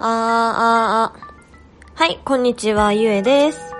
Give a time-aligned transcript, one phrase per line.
[0.00, 3.74] あーあーあはい、こんにちは、ゆえです。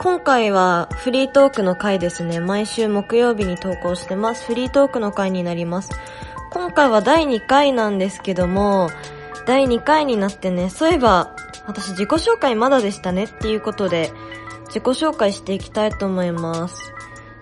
[0.00, 2.40] 今回はフリートークの回ですね。
[2.40, 4.44] 毎週木曜日に投稿してます。
[4.44, 5.90] フリートークの回になります。
[6.50, 8.90] 今回は第2回なんですけども、
[9.46, 11.36] 第2回になってね、そういえば、
[11.68, 14.10] 私自己紹介まだでしたねっていうことで、
[14.66, 16.92] 自己紹介していきたいと思います。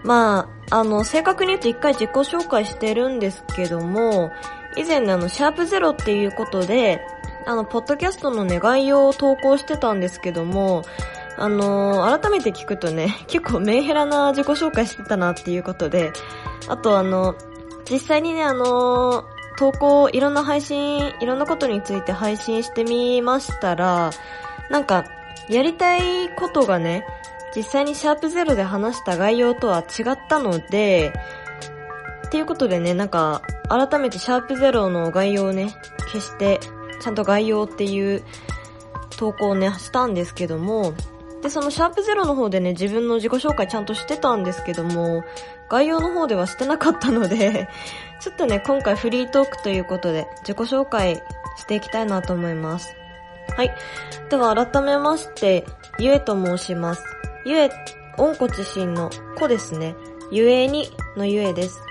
[0.04, 4.30] まあ、あの、正確に言うと1回自己紹介してるんですけども、
[4.76, 7.00] 以前あの、シャープゼロっていうことで、
[7.46, 10.82] あの、ポッドキャストのね、概要を投稿してたんですけども、
[11.36, 16.12] あのー、改めて聞くとね、 結構メンヘラな自己紹介してたなっていうことで、
[16.68, 17.34] あとあの、
[17.90, 19.24] 実際にね、あのー、
[19.58, 24.10] 投稿、いろんな配信、いろんなことについて配信してみましたら、
[24.70, 25.04] なんか、
[25.48, 27.04] やりたいことがね、
[27.56, 31.12] 実際にシャープゼロで話した概要とは違ったので、
[32.26, 35.74] っていうことでね、なんか、改めてシャープゼロの概要をね、
[36.12, 36.60] 消して、
[37.00, 38.22] ちゃんと概要っていう
[39.16, 40.94] 投稿をね、したんですけども、
[41.42, 45.24] で、そのシャープゼロの方でね、自分の自己紹介ちゃんとしてたんですけども、
[45.70, 47.68] 概要の方ではしてなかったので
[48.20, 51.22] ちょっとね、今回フリートークということで、自己紹介
[51.56, 52.94] していきたいなと思います。
[53.56, 53.74] はい。
[54.28, 55.64] では改めまして、
[55.98, 57.02] ゆえと申します。
[57.44, 57.70] ゆえ、
[58.18, 59.94] 温故知新の子ですね。
[60.30, 61.89] ゆえにのゆえです。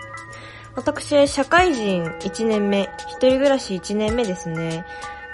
[0.80, 4.86] 私、社会人1年目、一人暮らし1年目ですね。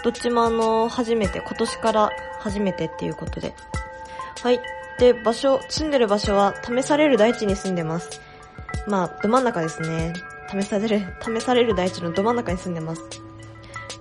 [0.04, 3.54] どっちもあの、初めて、今年から初めてっていうことで。
[4.42, 4.60] はい。
[4.98, 8.22] で、場所、住んでる場所は試される大地に住んでます。
[8.88, 10.14] まあ、ど真ん中ですね。
[10.50, 13.04] 試される、試される大地のど真ん中に住んでます。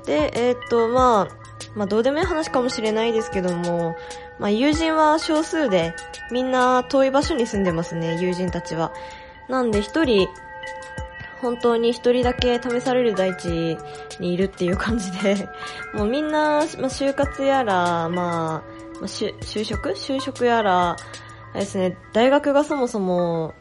[0.06, 1.44] で、えー、っと、まあ、
[1.76, 3.96] まあ、どうでもいい話かもしれないですけども、
[4.38, 5.94] まあ、友人は少数で、
[6.30, 8.94] みんな遠い場所に住んでますね、友人たちは。
[9.50, 10.26] なんで一人、
[11.44, 13.76] 本当に一人だけ試される大地
[14.18, 15.46] にいるっていう感じで、
[15.92, 18.62] もうみんな、まあ、就活やら、ま
[19.02, 19.90] あ、就職？
[19.90, 20.96] 就職やら、あ
[21.52, 23.52] れですね、大学がそもそも、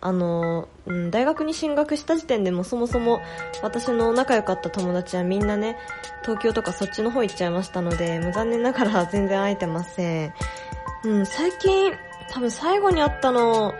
[0.00, 3.20] あの、うん、大学に進学した時点でもそもそも
[3.62, 5.76] 私の仲良かった友達はみんなね、
[6.22, 10.34] 東京とかそっちの方行っちゃいましたので、もう残念ながら全然会えてません。
[11.04, 11.92] うん、最近、
[12.30, 13.74] 多分最後に会ったの、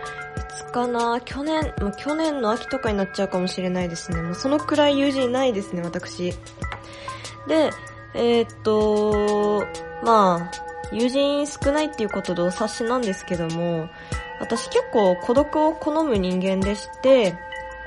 [0.71, 1.19] かな？
[1.21, 4.21] 去年、まあ、去年の秋とかになっちゃうかもしれないですね。
[4.21, 6.33] もうそのくらい友人ないですね、私。
[7.47, 7.71] で、
[8.13, 9.65] えー、っと、
[10.03, 10.51] まあ、
[10.91, 13.89] 友人少ないっていうことでお察しなんですけども、
[14.39, 17.35] 私結構孤独を好む人間でして、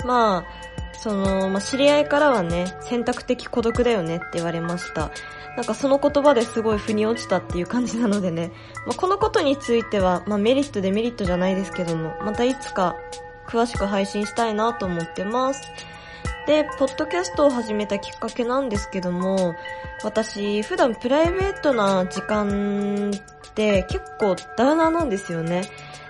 [0.05, 0.45] まあ、
[0.99, 5.11] その、まあ、知り合いからはね、選択的孤独だよねって言われました。
[5.57, 8.53] なんかその言葉ですごい腑に落ちたっていう感じなのでね、
[8.87, 12.97] まあ、このことについては、まあ、メリットデメリットじゃないですけども、またいつか
[13.49, 15.63] 詳しく配信したいなと思ってます。
[16.47, 19.55] で、ポッドキャストを始めたきっかけなんですけども、
[20.05, 25.65] 私、普段プライベートな時間って結構ダウナーなんですよね。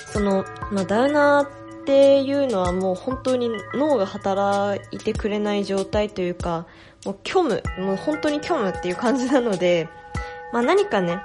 [0.06, 6.66] その、まあ、ダウナーっていうのはもう本当に脳が働いてくれない状態というか、
[7.06, 9.88] もう虚無、もう本当に虚無っていう感じなので、
[10.52, 11.22] まあ何かね、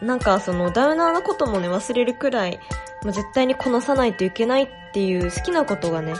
[0.00, 2.60] なんかそのダウナーなこともね忘れるくらい、
[3.02, 6.14] まあ、絶対にこなさないといけないっていう好きなことがね、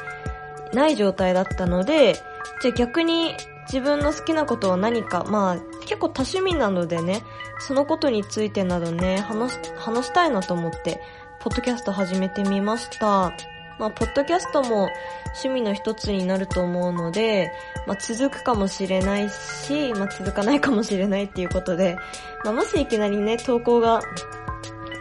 [0.73, 2.15] ない状態だったので、
[2.61, 3.37] じゃあ逆に
[3.67, 7.23] 自分の好きなことは何か、まあ結構多趣味なのでね、
[7.61, 11.01] そのことについてなどね、話話したいなと思って、
[11.41, 13.33] ポッドキャスト始めてみました。
[13.79, 14.89] まあ、ポッドキャストも
[15.27, 17.53] 趣味の一つになると思うので、
[17.87, 21.97] まあ、続くかもしれないし、まあ、続かないかもしれないっていうことで、
[22.45, 24.03] まあ、もしいきなりね、投稿が、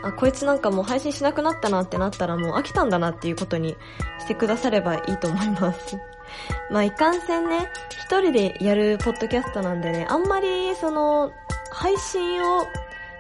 [0.04, 3.76] あ、こいつなんかもう配信しなくなったなってなったらもう飽きたんだなっていうことに
[4.20, 5.98] してくださればいいと思います。
[6.72, 11.32] まあ、いかんせんね、一人でやるポッドキャストなんでね、あんまりその、
[11.72, 12.68] 配信を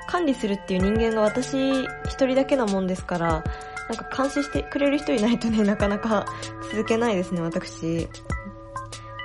[0.07, 3.43] 管理するっていう人間が私一人だけなもんですから、
[3.91, 6.25] なんか監視してくれる人いないとね、なかなか
[6.71, 8.07] 続けないですね、私。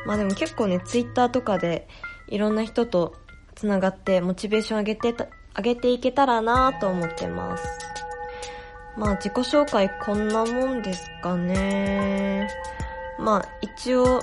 [0.04, 1.86] まあでも結構ね、ツイッターとかで
[2.26, 3.14] いろんな人と
[3.54, 7.64] 繋がってモチベーション上げてた、上げていけたらなと思ってます。
[8.96, 12.48] まあ自己紹介こんなもんですかね。
[13.20, 14.20] まあ一応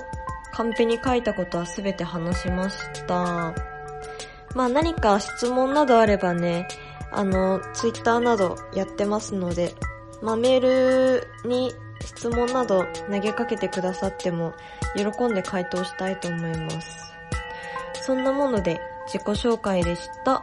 [0.52, 2.78] カンペに書いたことはすべて話しまし
[3.08, 3.54] た。
[4.56, 6.68] まあ何か質問などあればね、
[7.14, 9.74] あの、ツイッターなどやってますので、
[10.24, 14.54] まあメールに質問など投げかけてくださっても
[14.96, 17.14] 喜んで回答したいと思います。
[18.02, 20.42] そんなもので自己紹介でした。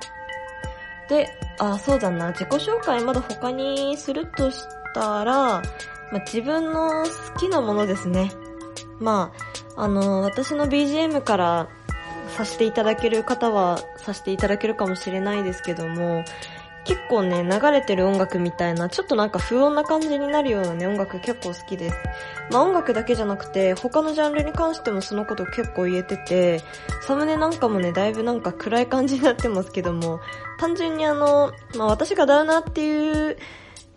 [1.08, 1.28] で、
[1.58, 5.34] あ、そうだな、自己紹介まだ他にするとしたら、
[6.12, 8.30] まあ、自分の好きなものですね。
[8.98, 9.32] ま
[9.76, 11.68] あ、あの、私の BGM から
[12.28, 16.24] させていただける方はさせていただけるかもしれないですけども、
[16.90, 21.96] 結構ね、流れてる音楽みたいな、ちょっとなんか不穏な感じになるようなね、音楽結構好きです。
[22.50, 26.60] まあ音楽だけじゃなくて、他のジャンルに関してもそのこと結構言えてて、
[27.02, 30.19] サムネなんかもね、だいぶなんか暗い感じになってますけども、
[30.58, 33.38] 単純にあの、まあ私がダウナーっていう、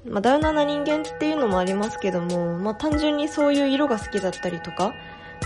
[0.06, 4.94] まあダウナーな人間っていうのもありますけども、まあ単純にそういう色が好きだったりとか、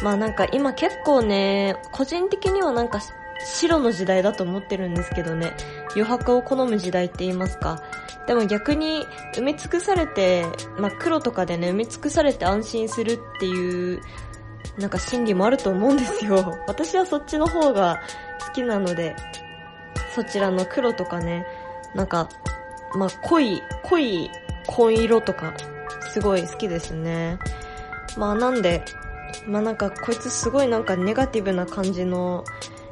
[0.03, 2.99] まあなんか今結構ね、個人的にはなんか
[3.45, 5.53] 白の時代だと思ってるんですけどね、
[5.91, 7.81] 余白を好む時代って言いますか。
[8.27, 9.05] でも逆に
[9.35, 10.45] 埋め尽くされて、
[10.77, 14.01] まあ黒とかでね、埋め尽くされて安心するっていう、
[14.77, 16.57] なんか心理もあると思うんですよ。
[16.67, 18.01] 私はそっちの方が
[18.47, 19.15] 好きなので、
[20.13, 21.45] そちらの黒とかね、
[21.95, 22.27] なんか、
[22.95, 24.29] まあ濃い、濃い
[24.67, 25.53] 紺色とか、
[26.11, 27.39] すごい好きですね。
[28.17, 28.83] まあなんで、
[29.45, 32.43] まあなんかこいつすごいなんかネガティブな感じの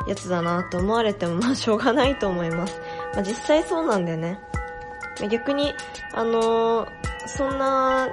[0.07, 2.79] やつだなと思われてもまあ しょうがないと思います。
[3.13, 4.39] まあ実際そうなんだよね。
[5.29, 5.73] 逆に、
[6.13, 6.89] あのー、
[7.25, 8.09] そんな、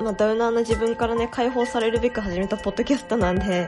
[0.00, 3.66] まあダウナーな自分からね解放されるべく始めたポッドキャストなんで、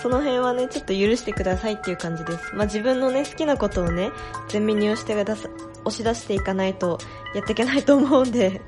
[0.00, 2.54] その辺はね、ちょっと許してくださいっていう感じです。
[2.54, 4.10] まあ自分のね、好きなことをね、
[4.48, 5.48] 全面に押してくださ、
[5.84, 6.98] 押し出していかないと
[7.34, 8.60] やっていけないと思うんで、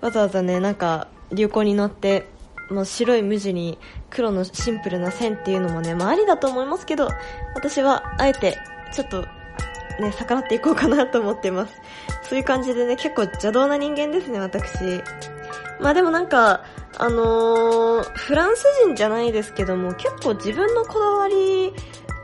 [0.00, 2.28] わざわざね、なんか流行に乗って、
[2.70, 3.78] もう白い無地に
[4.10, 7.08] 黒のシンプルな線っていうのもね、まあありだと思いますけど、
[7.54, 8.58] 私はあえて
[8.92, 9.26] ちょっと
[10.00, 11.74] ね、逆らっていこうかなと思ってます。
[12.22, 15.02] そういう感じでね、結構邪道な人間ですね、私。
[15.80, 16.64] まあでもなんか、
[16.98, 21.72] あのー、フランス人じゃないですけども、結構自分のこだわり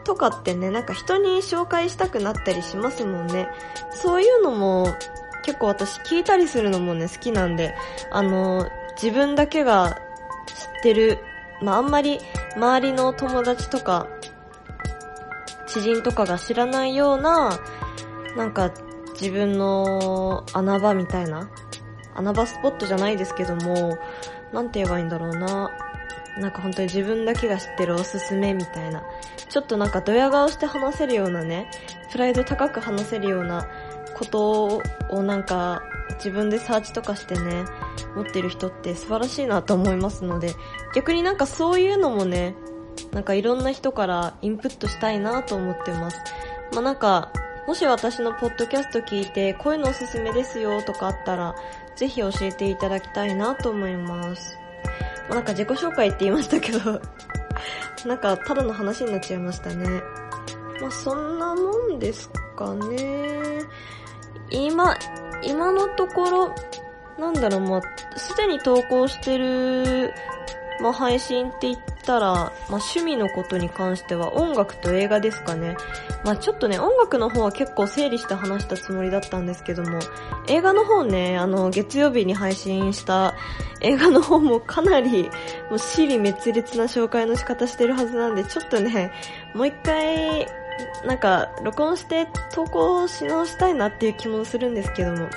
[0.04, 3.48] とかってね、なんか人に紹介したくなったりしますもんね。
[3.90, 4.94] そういうのも
[5.42, 7.74] 結構私聞いたりするのもね、好きなんで、
[8.10, 8.70] あのー、
[9.00, 9.98] 自分だけが
[10.46, 11.18] 知ってる、
[11.62, 12.20] まああんまり
[12.54, 14.06] 周りの友達とか、
[15.66, 17.58] 知人とかが知らないような、
[18.36, 18.70] なんか
[19.20, 21.50] 自分の穴場みたいな、
[22.14, 23.98] 穴場スポットじゃないですけども、
[24.52, 25.70] なんて言えばいいんだろうな。
[26.38, 29.02] なんか本当に自分だけが知ってるおすすめみたいな。
[29.48, 31.70] ちょっとなんかドヤ顔して話せるようなね、
[32.12, 33.66] プライド高く話せるような
[34.14, 35.82] ことをなんか
[36.14, 37.64] 自分でサーチとかしてね、
[38.14, 40.54] 持ってる人って素晴らしいなと思いますので、
[40.94, 42.54] 逆になんかそういうのもね、
[43.12, 46.18] なんかいろんな人からインプットしたいなと思ってます。
[46.72, 47.32] まあなんか、
[47.66, 51.54] もし私のポッドキャスト聞いて、こういうのおすすめですよとかあったら、
[51.96, 54.56] ぜひ教えていただきたいなと思います。
[55.28, 57.00] まあなんか自己紹介って言いましたけど
[58.06, 60.02] なんかただの話になっちゃいましたね。
[60.80, 63.62] まあそんなもんですかね。
[64.50, 64.94] 今、
[65.42, 66.54] 今のところ、
[67.18, 70.12] なんだろう、もう、すでに投稿してる、
[70.80, 75.76] まあ、配信って言ったら、まあ、趣味のことに関しては音楽と映画ですかね。
[76.24, 80.00] まあ、ちょっとね、音楽の方は結構整理して話したつもりだったんですけども、
[80.48, 83.34] 映画の方ね、あの、月曜日に配信した
[83.80, 85.30] 映画の方もかなり、
[85.70, 89.12] もう、死に滅裂な紹介の仕方してるはずなんで、ちょっとね、
[89.54, 90.46] もう一回、
[91.04, 95.28] なんか、録音して投稿し直したいなっていう気もするんですけども。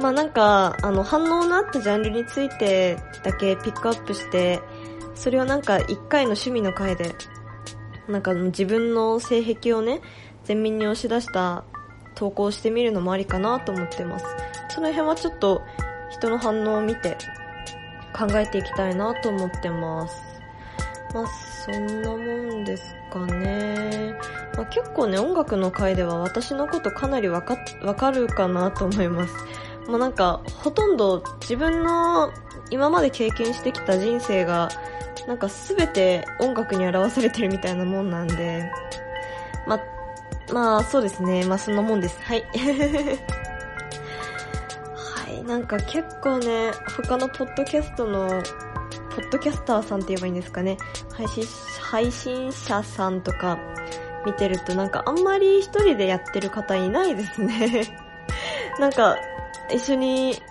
[0.00, 4.60] まあなんか、あの、反応のあったジャンルについてだけピックアップして、
[5.14, 7.14] それをなんか一回の趣味の回で、
[8.08, 10.00] なんか自分の性癖をね、
[10.48, 11.64] 前面に押し出した
[12.14, 14.26] 投稿してみるのもありかなと思ってます。
[14.70, 15.62] その辺はちょっと
[16.10, 17.16] 人の反応を見て
[18.16, 20.29] 考えていきたいなと思ってます。
[21.12, 24.14] まあ、そんなもんですかね。
[24.56, 29.34] まあ、結構ね、音楽の回では私のことかなりわか、わかるかなと思います。
[29.88, 32.32] まあ、なんか、ほとんど自分の
[32.70, 34.68] 今まで経験してきた人生が、
[35.26, 38.70] なんかすべて音楽に表されてるみたいなもんなんで、
[39.66, 39.80] ま、
[40.52, 41.44] まあ、そうですね。
[41.44, 42.18] まあ、そんなもんです。
[42.22, 42.44] はい。
[44.94, 48.42] はい、なんか結構ね、他のポッドキャストの
[49.20, 50.78] ポッドキャスターさんって言えばいいんですかね。
[51.12, 51.44] 配信、
[51.80, 53.58] 配信者さんとか
[54.24, 57.98] 見てるとなんかあんまり一人でやってる方いないですね。
[58.80, 59.16] なんか
[59.72, 60.42] 一緒に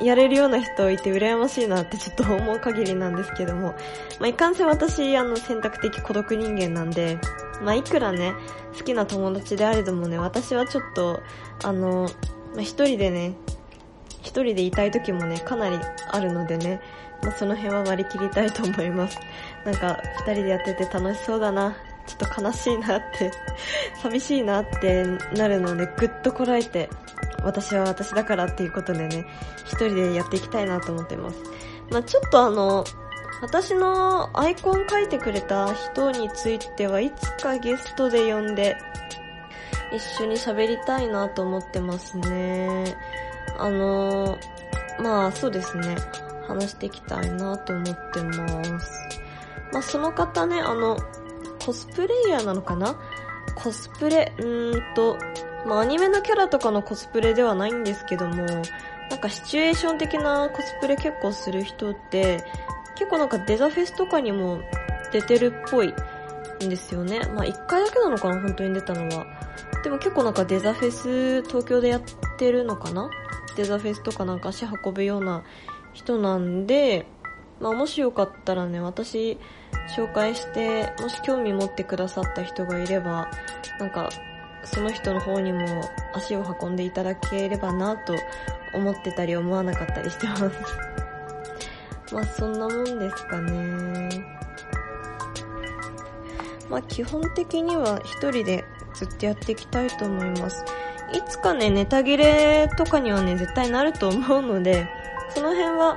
[0.00, 3.74] やれるような人いて羨ましいなってちょっと思う限りなんですけども。
[4.20, 7.18] まあ、いかんせん私、あの、選択的孤独人間なんで、
[7.62, 8.34] まあ、いくらね、
[8.76, 11.20] 好きな友達であれどもね、私はちょっと、
[11.64, 12.08] あの、
[12.52, 13.34] まあ、一人でね、
[14.22, 15.78] 一人でいたい時もね、かなり
[16.10, 16.80] あるのでね、
[17.24, 19.18] まあ、その辺は割り切りたいと思います。
[19.64, 21.74] なんか、二人でやってて楽しそうだな。
[22.06, 23.30] ちょっと悲しいなって
[24.02, 25.04] 寂しいなって
[25.34, 26.90] なるので、ぐっとこらえて、
[27.42, 29.24] 私は私だからっていうことでね、
[29.64, 31.36] 一人でやっていきたいなと思ってます。
[31.90, 32.84] まあちょっとあの、
[33.40, 38.76] 私のアイコン書いてくれた人についてはいつかゲストで呼んで
[39.92, 42.96] 一緒に喋りたいなと思ってますね。
[43.58, 44.38] あの
[44.98, 45.96] まあそうですね。
[46.46, 48.90] 話していきたいなと思ってます。
[49.72, 50.96] まあその方ね、あの、
[51.64, 52.96] コスプレイヤーなのかな？
[53.56, 55.18] コスプレ、うーんと、
[55.66, 58.44] まあアニメのキャラとかのコスプレではないんですけども、
[59.10, 62.44] なんかシチュエーション的なコスプレ結構する人って、
[62.96, 64.60] 結構なんかデザフェスとかにも
[65.12, 65.94] 出てるっぽい
[66.64, 67.20] んですよね。
[67.34, 69.26] まあ一回だけなのかな、本当に出たのは。
[69.82, 72.02] でも結構なんかデザフェス東京でやっ
[72.38, 73.10] てるのかな？
[73.56, 75.44] デザフェスとかなんか足運ぶような
[75.94, 77.06] 人なんで、
[77.60, 79.38] まあもしよかったらね、私
[79.96, 83.30] 紹介して、もし興味持ってくださった人がいれば、
[83.78, 84.10] なんか
[84.64, 85.60] その人の方にも
[86.14, 88.14] 足を運んでいただければなと
[88.74, 90.50] 思ってたり思わなかったりしてます
[92.12, 94.08] まあそんなもんですかね。
[96.68, 100.64] まあ基本的には一人でずっとやっていきたいと思います。
[101.12, 104.88] いつかね、ネタ切れとかにはね、絶対なると思うので、
[105.30, 105.96] その辺は、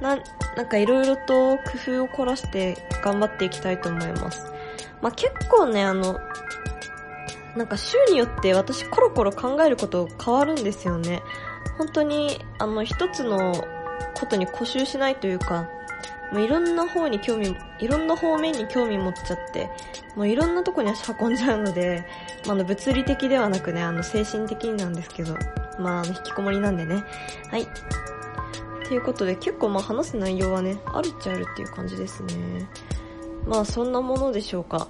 [0.00, 0.18] な、
[0.56, 1.62] なんか色々と工
[1.98, 4.52] 夫を凝らして頑張っていきたいと思います。
[5.00, 6.18] まあ、結構ね、あの、
[7.56, 11.22] なんか週によって私コロコロ考えること変わるんですよね。
[11.78, 13.54] 本当に、あの、一つの
[14.14, 15.68] ことに固執しないというか、
[16.32, 19.68] もういろんな方に興味、いろんな方面に興味持っちゃって、
[20.16, 22.06] もういろんなとこに足運んじゃうので、
[22.46, 25.36] まあ、の物理的ではなくね、あの精神的になんですけど、
[25.78, 27.04] まあ、あの引きこもりなんでね。
[27.50, 27.66] はい。
[28.92, 32.68] ということで結構まあ話す内容はね、あるっちゃあるっていう感じですね。
[33.46, 34.86] まあそんなものでしょうか。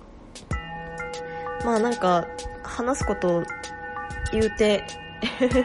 [1.65, 2.27] まあなんか、
[2.65, 3.43] 話すことを
[4.33, 4.85] 言うて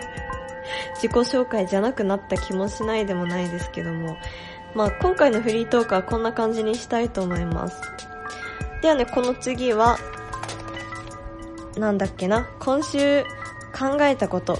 [1.01, 4.17] 自己紹介じゃなくなった気もしないでもないですけども、
[4.75, 7.81] まあ今回のフリートークはこんな感じにしたいと思います。
[8.83, 9.97] ではね、この次は、
[11.75, 13.23] なんだっけな、今週
[13.75, 14.59] 考えたこと。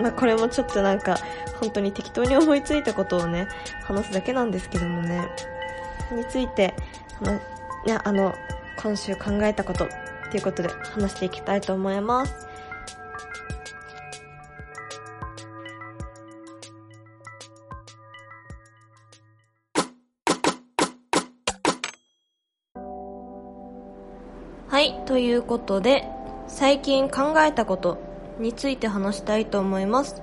[0.00, 1.16] まあこれもちょっとなんか、
[1.60, 3.48] 本当に適当に思いついたことをね、
[3.84, 5.28] 話すだけなんですけどもね、
[6.12, 6.74] について、
[7.20, 7.38] あの、い
[7.86, 8.34] や、あの、
[8.82, 9.88] 今週考えたこと、
[10.30, 12.46] ということで話していきたいと思います。
[24.68, 26.06] はい、ということで、
[26.48, 27.98] 最近考えたこと
[28.38, 30.20] について話したいと思います。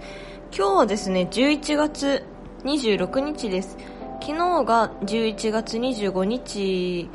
[0.55, 2.23] 今日はですね、11月
[2.63, 3.75] 26日です。
[4.21, 7.09] 昨日が11月25日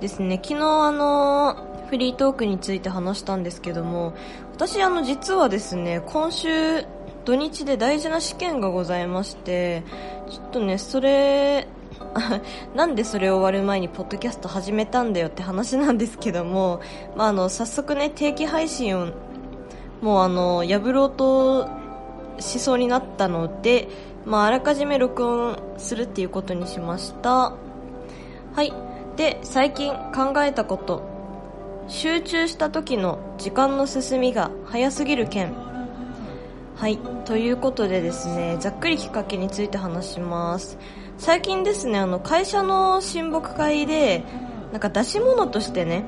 [0.00, 0.40] ですね。
[0.42, 4.14] 昨日あの、フリートークについて話したんですけども、
[4.54, 6.86] 私あの実はですね、今週
[7.26, 9.82] 土日で大事な試験がございまして、
[10.30, 11.68] ちょっとね、それ、
[12.74, 16.80] なんでそれ終わる前にポッドキャスト始めたんだよって話なんですけども、
[17.16, 19.08] まあ、あの早速ね定期配信を
[20.00, 21.68] もうあの破ろうと
[22.40, 23.88] しそうになったので、
[24.24, 27.54] まあ、あらかじめ録音するっていうことにしました。
[28.54, 28.72] はい。
[29.16, 31.16] で最近考えたこと。
[31.88, 35.54] 集中した時の時間の進みが早すぎる件。
[36.76, 36.98] はい。
[37.24, 40.78] ということでですねざっくりきっかけについて話します。
[41.16, 44.22] 最近ですねあの会社の親睦会で
[44.72, 46.04] なんか出し物としてね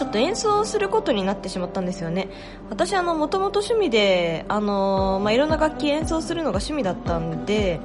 [0.00, 2.30] ちょっと演奏することになってしまったんですよね。
[2.70, 7.80] 私あのもともと趣味であの、まあ、いろんな楽器演奏するのが趣味だったんで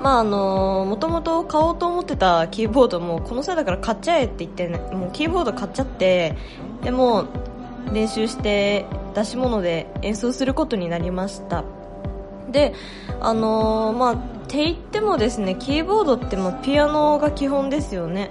[0.00, 6.36] まああのもともと買おうと思ってたキーボードもこの際だから買っちゃえって言ってねもうキーボード買っちゃって
[6.84, 7.24] でも
[7.92, 11.64] 練習して出し物で演奏することになりました。
[12.52, 12.72] で
[13.20, 18.28] あのー、まあって言ってもですねキーボードってもピアノが基本ですよね。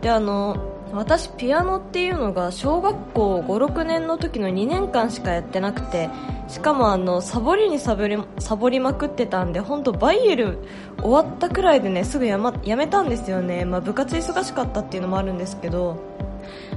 [0.00, 6.10] であのー私ピアノっていうのが小学校56年の時の2年間しかやってなくて
[6.48, 10.58] しかもあのサボりにサボりサボりまくってたんで本当バイエル
[11.00, 15.96] 終わったくらいでねすぐや,、ま、やめたんですよね、まあ、部活忙しかったっていうのもあるんですけど。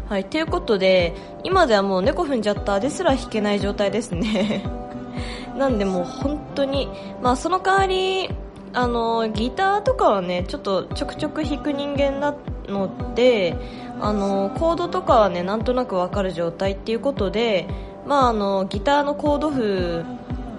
[0.07, 4.63] はいということで今ではもう猫踏んじゃったですら弾けない状態ですね。
[5.57, 6.87] なんでもう本当に
[7.23, 8.29] まあその代わり
[8.73, 12.35] あのギターとかはねちょっとちょくちょく弾く人間な
[12.67, 13.55] ので
[13.99, 17.67] あのコードとかはねなんとなく分かる状態っていうことで、
[18.05, 20.03] まあ、あのギターのコード譜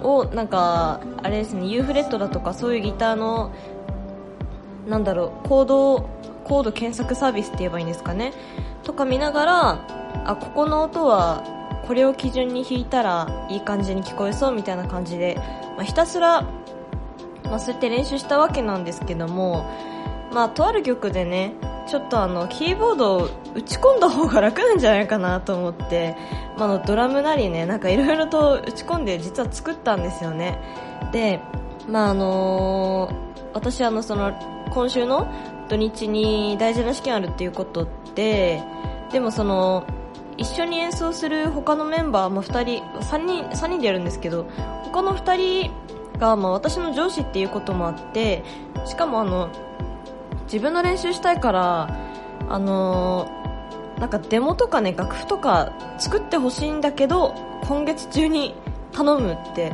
[0.03, 3.53] をなんかあれですね U フレットだとかそういうギターの
[4.89, 6.09] なんだろうコード
[6.45, 8.33] コード検索サービスって言えばいいんですかね。
[8.85, 9.87] とか見ながら
[10.25, 11.43] あここの音は
[11.87, 15.37] これを基準に弾いたらいい感じに聞こえそうみたいな感じで、
[15.77, 16.43] まあ、ひたすら、
[17.45, 19.69] まあ、そうやって練習したわけなんですけども
[20.33, 21.55] まあとある曲でね
[21.87, 26.17] ちょっとあのキーボードを打ち込んだ方が楽なんじゃないかなと思って、
[26.59, 30.59] まあ、のドラムなりねなんかいろいろと打ち込んで実は作ったんですよね。
[31.13, 31.41] で
[31.89, 34.33] まああのー、私あのその
[34.71, 35.27] 今週の
[35.69, 38.63] 土日に大事な試験あるっていうことで
[39.13, 39.87] でもその
[40.37, 44.45] 一緒に演奏する他のメンバー、まあ、2人3人 ,3 人でやるんですけど
[44.85, 48.45] 他の2人が、まあ、私の上司っていうこともあって
[48.85, 49.51] しかもあの
[50.47, 51.99] 自分の練習したいから
[52.49, 57.35] あのー、なんかデモとかね楽譜とか作ってほしいんだけど
[57.65, 58.55] 今月中に
[58.93, 59.73] 頼むって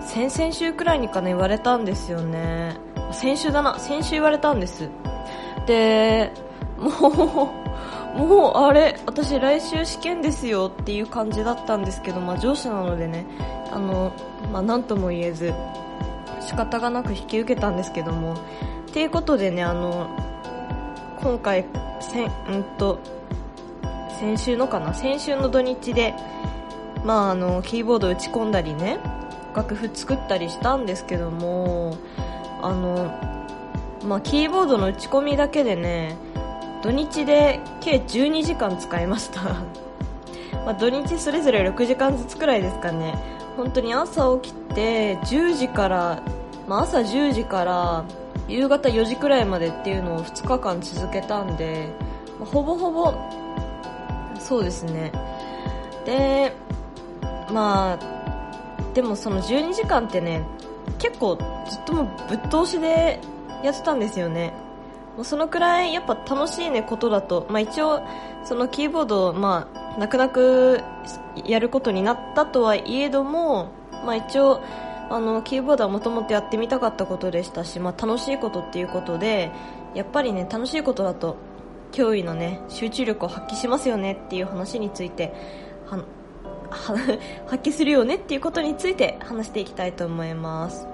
[0.00, 2.76] 先々週くらいにかね言われたんですよね。
[3.12, 4.88] 先週だな先週言われたんです。
[5.66, 6.32] で
[6.78, 7.52] も
[8.16, 13.26] うもうあれ私来週試験ですよっていう感じだったんですけど、まあ、上司なのでね
[13.70, 14.12] あの、
[14.52, 15.52] まあ、何とも言えず
[16.40, 18.36] 仕方がなく引き受けたんですけども
[18.96, 20.08] っていうことでねあの
[21.20, 21.66] 今回
[22.00, 22.98] せんんと
[24.18, 24.94] 先週のかな？
[24.94, 26.14] 先週の土日で
[27.04, 28.98] まああのキーボード打ち込んだりね
[29.54, 31.98] 楽譜作ったりしたんですけども
[32.62, 33.12] あの
[34.02, 36.16] まあキーボードの打ち込みだけでね
[36.82, 39.42] 土日で計12時間使いました。
[40.64, 43.14] まあ土日それぞれ6時間ずつくらいですかね。
[43.58, 46.22] 本当に朝起きて10時から、
[46.66, 48.04] まあ、朝10時から
[48.48, 51.88] 夕方4時くらいまでっていうのを2日間続けたんで、
[52.40, 53.14] ほぼほぼ
[54.38, 55.12] そうですね。
[56.04, 56.52] で
[57.52, 60.46] まあでもその12時間ってね
[60.98, 61.36] 結構
[61.68, 63.20] ずっともうぶっ通しで
[63.62, 64.52] やってたんですよね。
[65.16, 68.02] もうそのくらいやっぱ楽しいねことだと、まあ、一応
[68.44, 70.80] そのキーボードをまあ泣く泣く
[71.46, 73.70] やることになったとはいえども、
[74.04, 74.62] まあ、一応
[75.08, 79.50] あのキーボードはもともとやってみたかったことでしたし、まあ、楽しいことっていうことで
[79.94, 81.36] やっぱりね楽しいことだと
[81.92, 85.32] 脅威のね集中力を発揮しますよねっていう話について
[85.86, 86.04] は
[87.46, 90.86] 発揮するよねっていうことについて話していきたいと思います。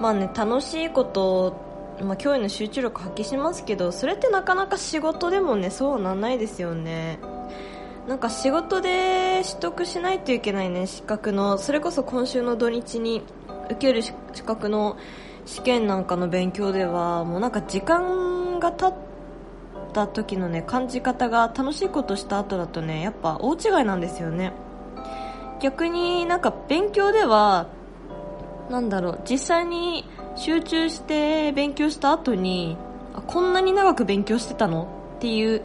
[0.00, 7.18] まあね楽しいことまあ、脅威の集中力発揮しますけどそれってなかなか仕事でもねそうなんないですよね。
[8.08, 11.56] なんか仕事で取得しないといけないね資格の。
[11.56, 13.22] それこそ今週の土日に
[13.66, 14.12] 受ける資
[14.44, 14.96] 格の
[15.46, 18.94] 試験なんかの勉強ではもうなんか時間が経っ
[19.92, 24.52] た時のね感じ方が楽しいことした後だとねやっぱ大違いなんですよね。
[25.60, 27.68] 逆になんか勉強では
[28.68, 32.76] なんだろう実際に集中して勉強した後に
[33.14, 34.88] あこんなに長く勉強してたの？
[35.18, 35.62] っていう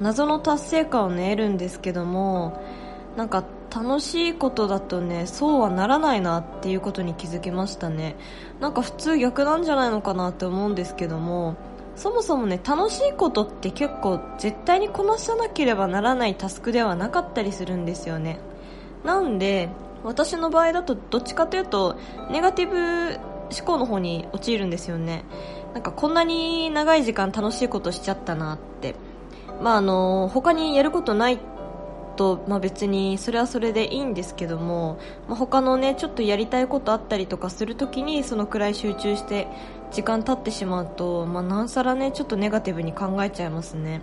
[0.00, 2.60] 謎の達成感をね得るんですけども
[3.16, 8.16] なんか楽しいことだとねそうはならないなっていうことに気づきましたね。
[8.60, 11.56] なんか普通逆なんじゃないのかなって思うんですけども
[11.96, 18.38] そもそもね楽しいことって結構絶対にこなさなければならないタスクではなかったりするんですよね。
[19.04, 19.68] なんで
[20.02, 21.96] 私の場合だとどっちかというと
[22.30, 23.18] ネガティブ
[23.50, 25.24] 思考の方に陥るんですよね。
[25.72, 28.94] なんかこんなに長い時間楽しいことしちゃったなって。
[29.64, 31.38] まああの他にやることない
[32.16, 39.48] と、まあ、別にそれはそれでいいんですけども、まあ、他のねちょっとやりたいことあったりとかするときにそのくらい集中して
[39.90, 44.02] 時間経ってしまうと、まあ、なおさらねちょっとネガティブに考えちゃいますね。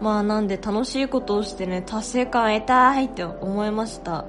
[0.00, 4.24] まあなんで楽しいことをしてね達成感得たいって思いました。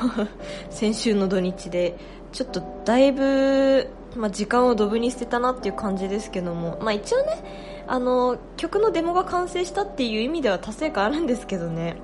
[0.70, 1.94] 先週の土日で。
[2.30, 11.96] ちょっとだいぶ、まあ、時間をドブに捨てたなっていう感じですけども、まあ、一応ねあの曲のデモが完成したっていう意味では達成感あるんですけどね、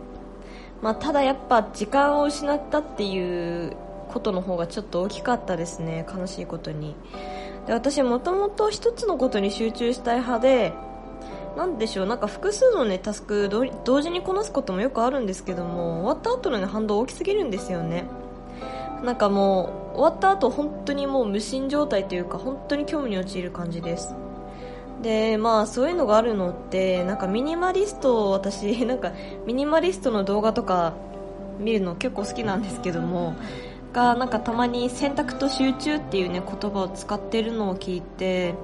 [0.81, 3.77] まあ、ただやっぱ時間を失ったっていう
[4.09, 6.07] ことの方がちょっと大きかったですね。
[6.11, 6.97] 悲しいことに。
[7.67, 10.73] で私もともと一つのことに集中したい派で
[11.57, 18.05] なんでしょうなんか複数のねタスク同時にこなすこともよくあるんですけども終わった後のね反動大きすぎるんですよね。
[19.03, 24.15] なんかもう終わった後本当にもう無心状態というか本当に興味に陥る感じです。
[25.05, 29.13] でまあそういうのがあるのってなんかミニマリスト私 なんか
[29.47, 30.95] ミニマリストの動画とか
[31.61, 33.35] 見るの結構好きなんですけども
[33.93, 38.55] がなんかたまに選択と集中っていうね言葉を使ってるのを聞いて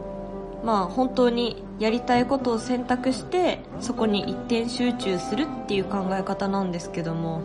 [0.64, 7.42] まあ本当にやりたいことを選択してそこに一点集中するっていう考え方なんですけども、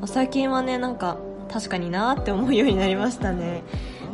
[0.00, 1.18] ま、最近はねなんか
[1.48, 3.62] 確かになって思うようになりましたね。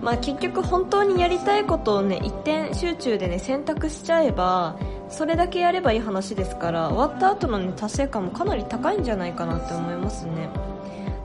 [0.03, 4.77] まあ結局本当にやりたいことをね一点集中でね選択しちゃえば
[5.09, 10.49] それだけやればいい話ですから終わった後のね達成感もかなり高いんじゃないかなって思いますね。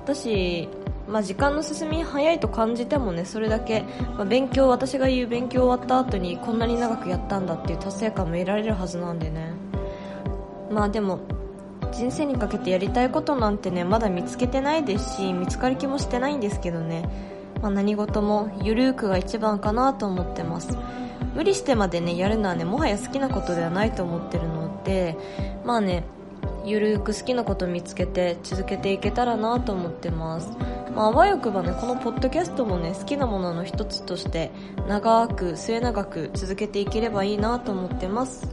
[0.04, 0.70] 私
[1.08, 3.82] まあ、時間の進み早いと感じてもねそれだけ、
[4.16, 9.54] まあ、勉強私が言う勉強終わった後にこんなに長くやったんだっていう達成感も得られるはずなんでね。
[10.72, 11.20] まあでも
[11.92, 17.08] 人生にかけてやりたいことなんてねまだ見つけてないですし見つかる気もしてないんですけどね、
[17.62, 20.78] まあ、何事もゆるくが一番かなと思ってます。
[21.36, 25.18] 無理してまでねやるのはねもはや好きなことではないと思ってるので
[25.66, 26.04] まあね
[26.64, 30.50] ゆるく好きなこと見つけて続けていけたらなと思ってます。
[30.96, 34.52] まあ、あわよくばねこのポッドキャストもね好きなものの一つとして
[34.88, 38.48] 長く末永く続けていければいいなと思ってます。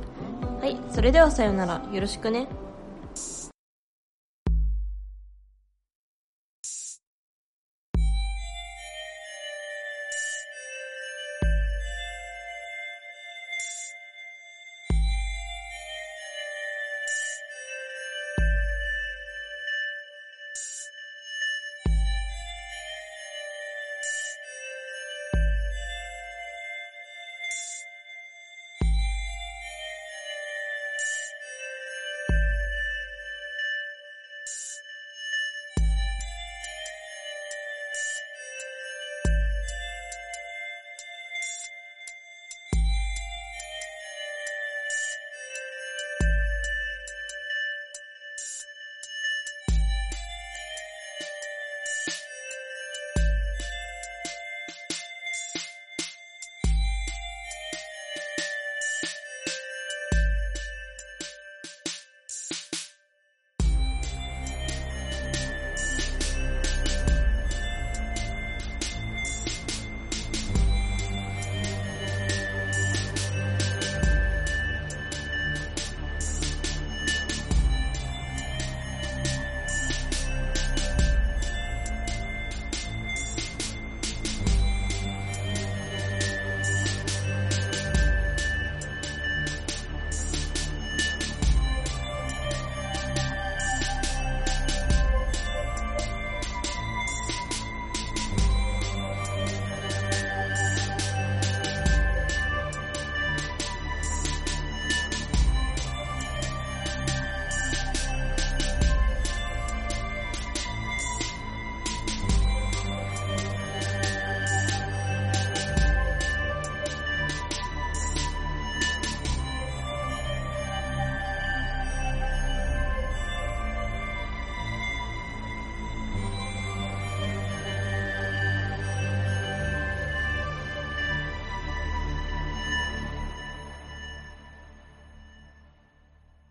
[0.61, 1.83] はいそれではさよなら。
[1.93, 2.49] よろしくね。